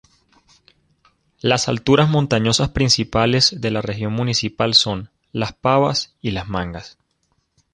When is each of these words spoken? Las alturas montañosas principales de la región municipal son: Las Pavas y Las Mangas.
Las 1.41 1.67
alturas 1.69 2.09
montañosas 2.09 2.69
principales 2.69 3.55
de 3.61 3.69
la 3.69 3.83
región 3.83 4.13
municipal 4.13 4.73
son: 4.73 5.11
Las 5.31 5.53
Pavas 5.53 6.15
y 6.21 6.31
Las 6.31 6.47
Mangas. 6.49 6.97